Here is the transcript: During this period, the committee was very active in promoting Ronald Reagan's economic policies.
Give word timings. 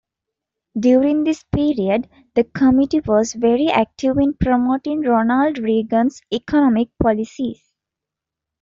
During 0.79 1.25
this 1.25 1.43
period, 1.53 2.09
the 2.33 2.43
committee 2.43 3.01
was 3.01 3.33
very 3.33 3.67
active 3.67 4.17
in 4.17 4.33
promoting 4.33 5.01
Ronald 5.01 5.59
Reagan's 5.59 6.21
economic 6.33 6.89
policies. 6.99 7.63